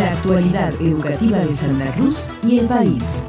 [0.00, 3.26] La actualidad educativa de Santa Cruz y el país.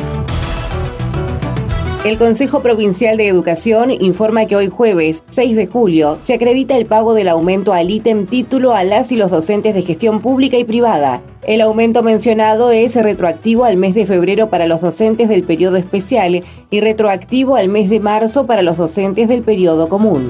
[2.06, 6.86] El Consejo Provincial de Educación informa que hoy jueves 6 de julio se acredita el
[6.86, 10.64] pago del aumento al ítem título a las y los docentes de gestión pública y
[10.64, 11.22] privada.
[11.46, 16.42] El aumento mencionado es retroactivo al mes de febrero para los docentes del periodo especial
[16.70, 20.30] y retroactivo al mes de marzo para los docentes del periodo común.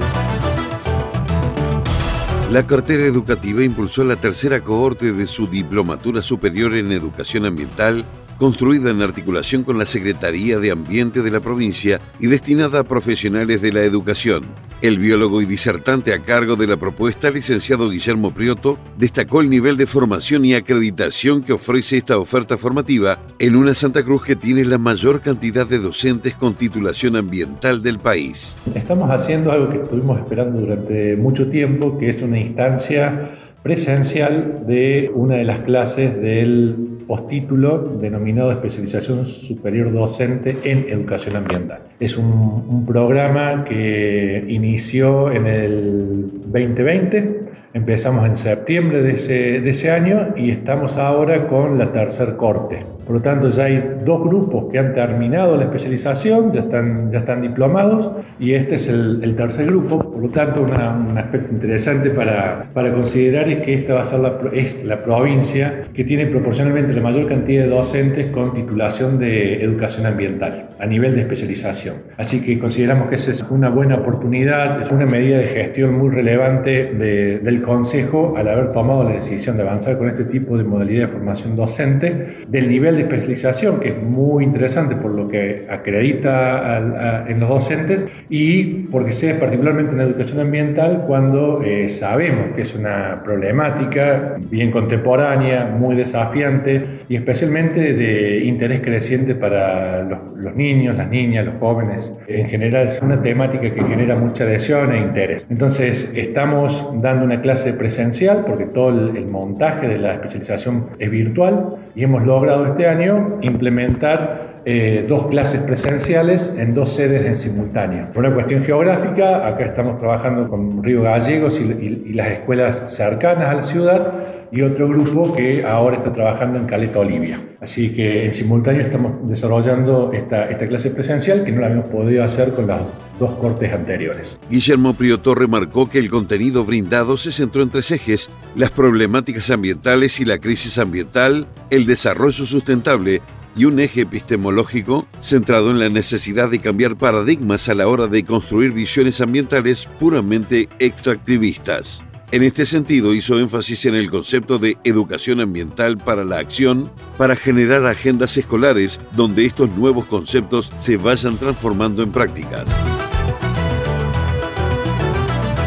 [2.52, 8.04] La cartera educativa impulsó la tercera cohorte de su Diplomatura Superior en Educación Ambiental
[8.42, 13.62] construida en articulación con la Secretaría de Ambiente de la provincia y destinada a profesionales
[13.62, 14.42] de la educación.
[14.80, 19.76] El biólogo y disertante a cargo de la propuesta, licenciado Guillermo Prioto, destacó el nivel
[19.76, 24.64] de formación y acreditación que ofrece esta oferta formativa en una Santa Cruz que tiene
[24.64, 28.56] la mayor cantidad de docentes con titulación ambiental del país.
[28.74, 35.10] Estamos haciendo algo que estuvimos esperando durante mucho tiempo, que es una instancia presencial de
[35.14, 41.80] una de las clases del postítulo denominado Especialización Superior Docente en Educación Ambiental.
[42.00, 50.50] Es un, programa que inició en el 2020 Empezamos en septiembre de ese, año y
[50.50, 52.84] estamos ahora con la tercer corte.
[53.06, 57.20] Por lo tanto, ya hay dos grupos que han terminado la especialización, ya están, ya
[57.20, 60.01] están diplomados, y este es el tercer grupo.
[60.22, 64.20] Por lo tanto, un aspecto interesante para, para, considerar es que esta va a ser
[64.20, 69.64] la, es la provincia que tiene proporcionalmente la mayor cantidad de docentes con titulación de
[69.64, 71.96] educación ambiental a nivel de especialización.
[72.18, 76.10] Así que consideramos que esa es una buena oportunidad, es una medida de gestión muy
[76.10, 80.62] relevante de, del Consejo, al haber tomado la decisión de avanzar con este tipo de
[80.62, 85.66] modalidad de formación docente, del nivel de especialización, que es muy interesante por lo que
[85.68, 92.46] acredita en los docentes y porque se particularmente en la educación ambiental cuando eh, sabemos
[92.54, 100.18] que es una problemática bien contemporánea, muy desafiante y especialmente de interés creciente para los,
[100.36, 102.10] los niños, las niñas, los jóvenes.
[102.26, 105.46] En general es una temática que genera mucha adhesión e interés.
[105.50, 111.76] Entonces estamos dando una clase presencial, porque todo el, montaje de la especialización es virtual,
[111.94, 118.12] y hemos logrado este año implementar eh, dos clases presenciales en dos sedes en simultáneo.
[118.12, 123.48] Por una cuestión geográfica, acá estamos trabajando con Río Gallegos y, y, las escuelas cercanas
[123.48, 124.12] a la ciudad,
[124.52, 127.40] y otro grupo que ahora está trabajando en Caleta Olivia.
[127.62, 132.22] Así que en simultáneo estamos desarrollando esta, esta clase presencial que no la habíamos podido
[132.22, 132.82] hacer con las
[133.18, 134.38] dos cortes anteriores.
[134.50, 140.20] Guillermo Prioto remarcó que el contenido brindado se centró en tres ejes, las problemáticas ambientales
[140.20, 143.22] y la crisis ambiental, el desarrollo sustentable
[143.56, 148.24] y un eje epistemológico centrado en la necesidad de cambiar paradigmas a la hora de
[148.24, 152.02] construir visiones ambientales puramente extractivistas.
[152.32, 157.36] En este sentido, hizo énfasis en el concepto de educación ambiental para la acción, para
[157.36, 162.64] generar agendas escolares donde estos nuevos conceptos se vayan transformando en prácticas.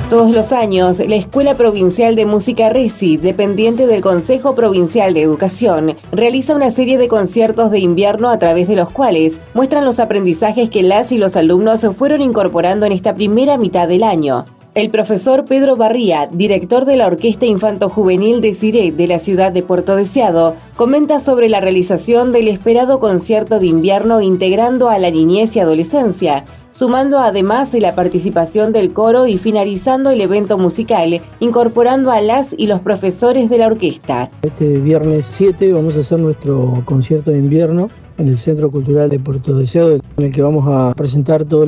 [0.10, 5.98] Todos los años, la Escuela Provincial de Música RECI, dependiente del Consejo Provincial de Educación,
[6.12, 10.70] realiza una serie de conciertos de invierno a través de los cuales muestran los aprendizajes
[10.70, 14.46] que las y los alumnos fueron incorporando en esta primera mitad del año.
[14.76, 19.52] El profesor Pedro Barría, director de la Orquesta Infanto Juvenil de Cire de la ciudad
[19.52, 25.10] de Puerto Deseado, comenta sobre la realización del esperado concierto de invierno integrando a la
[25.10, 26.44] niñez y adolescencia,
[26.76, 32.68] sumando además la participación del coro y finalizando el evento musical, incorporando a las y
[32.68, 34.30] los profesores de la orquesta.
[34.42, 37.88] Este viernes 7 vamos a hacer nuestro concierto de invierno
[38.18, 41.66] en el Centro Cultural de Puerto Deseado, en el que vamos a presentar toda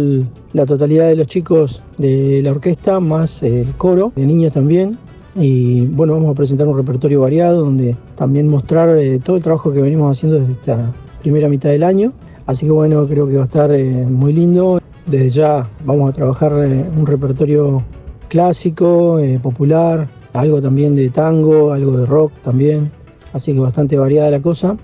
[0.52, 4.98] la totalidad de los chicos de la orquesta, más el coro, de niños también.
[5.36, 9.72] Y bueno, vamos a presentar un repertorio variado donde también mostrar eh, todo el trabajo
[9.72, 10.92] que venimos haciendo desde esta
[11.22, 12.12] primera mitad del año.
[12.46, 14.80] Así que bueno, creo que va a estar eh, muy lindo.
[15.08, 17.82] Desde ya vamos a trabajar eh, un repertorio
[18.28, 22.92] clásico, eh, popular, algo también de tango, algo de rock también,
[23.32, 24.76] así que bastante variada la cosa.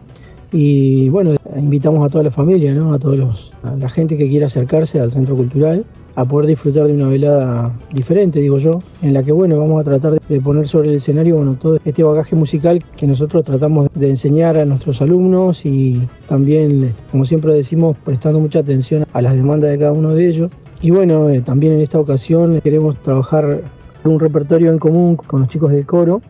[0.53, 2.93] Y bueno, invitamos a toda la familia, ¿no?
[2.93, 5.83] a todos la gente que quiera acercarse al centro cultural
[6.15, 8.71] a poder disfrutar de una velada diferente, digo yo,
[9.01, 12.03] en la que bueno, vamos a tratar de poner sobre el escenario bueno, todo este
[12.03, 17.97] bagaje musical que nosotros tratamos de enseñar a nuestros alumnos y también, como siempre decimos,
[18.03, 20.51] prestando mucha atención a las demandas de cada uno de ellos.
[20.81, 23.61] Y bueno, eh, también en esta ocasión queremos trabajar
[24.03, 26.21] un repertorio en común con los chicos del coro.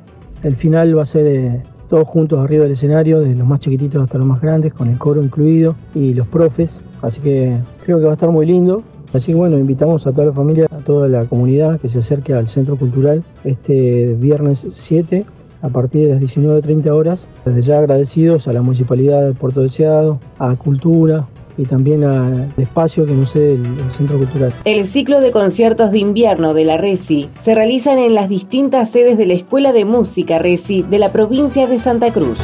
[0.43, 4.03] El final va a ser eh, todos juntos arriba del escenario, de los más chiquititos
[4.03, 6.81] hasta los más grandes, con el coro incluido y los profes.
[7.01, 8.83] Así que creo que va a estar muy lindo.
[9.13, 12.33] Así que bueno, invitamos a toda la familia, a toda la comunidad que se acerque
[12.33, 15.25] al Centro Cultural este viernes 7
[15.61, 17.19] a partir de las 19.30 horas.
[17.45, 21.27] Desde ya agradecidos a la Municipalidad de Puerto Deseado, a Cultura,
[21.57, 24.53] y también al espacio que nos cede el, el, Centro Cultural.
[24.65, 29.17] El ciclo de conciertos de invierno de la RECI se realizan en las distintas sedes
[29.17, 32.39] de la Escuela de Música RECI de la provincia de Santa Cruz.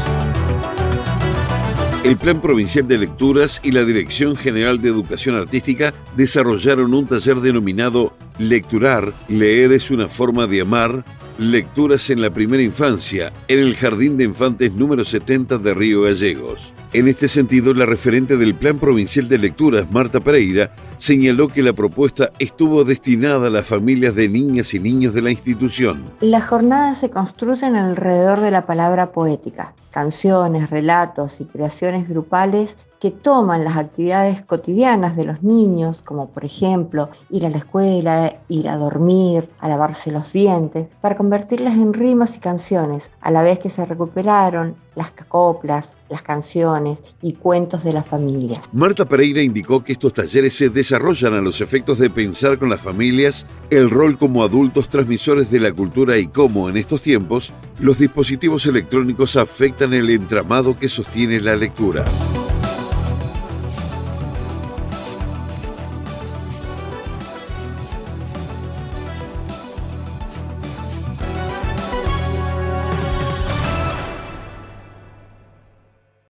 [2.01, 7.41] El Plan Provincial de Lecturas y la Dirección General de Educación Artística desarrollaron un taller
[7.41, 11.03] denominado Lecturar, leer es una forma de amar,
[11.37, 16.71] lecturas en la primera infancia, en el Jardín de Infantes número 70 de Río Gallegos.
[16.91, 21.71] En este sentido, la referente del Plan Provincial de Lecturas, Marta Pereira, señaló que la
[21.71, 26.03] propuesta estuvo destinada a las familias de niñas y niños de la institución.
[26.19, 33.11] Las jornadas se construyen alrededor de la palabra poética, canciones, relatos y creaciones grupales que
[33.11, 38.67] toman las actividades cotidianas de los niños, como por ejemplo ir a la escuela, ir
[38.67, 43.59] a dormir, a lavarse los dientes, para convertirlas en rimas y canciones, a la vez
[43.59, 48.61] que se recuperaron las coplas, las canciones y cuentos de la familia.
[48.73, 52.81] Marta Pereira indicó que estos talleres se desarrollan a los efectos de pensar con las
[52.81, 57.99] familias el rol como adultos transmisores de la cultura y cómo en estos tiempos los
[57.99, 62.05] dispositivos electrónicos afectan el entramado que sostiene la lectura.